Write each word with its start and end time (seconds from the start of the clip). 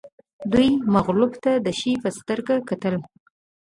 دوی 0.51 0.69
مغلوب 0.95 1.31
ته 1.43 1.51
د 1.65 1.67
شي 1.79 1.91
په 2.03 2.09
سترګه 2.19 2.55
کتل 2.69 2.95